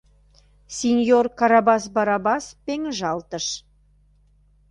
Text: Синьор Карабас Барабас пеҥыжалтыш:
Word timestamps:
Синьор 0.77 1.25
Карабас 1.39 1.83
Барабас 1.95 2.45
пеҥыжалтыш: 2.65 3.45